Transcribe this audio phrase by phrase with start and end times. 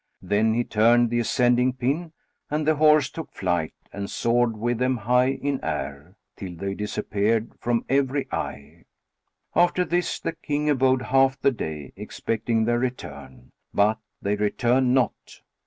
[0.23, 2.11] Then he turned the ascending pin
[2.49, 7.51] and the horse took flight and soared with them high in air, till they disappeared
[7.59, 8.85] from every eye.
[9.55, 15.41] After this the King abode half the day, expecting their return; but they returned not.